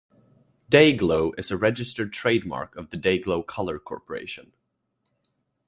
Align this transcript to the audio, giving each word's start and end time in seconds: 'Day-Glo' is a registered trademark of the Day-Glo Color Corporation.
'Day-Glo' 0.71 1.31
is 1.37 1.51
a 1.51 1.57
registered 1.57 2.11
trademark 2.11 2.75
of 2.75 2.89
the 2.89 2.97
Day-Glo 2.97 3.43
Color 3.43 3.77
Corporation. 3.77 4.51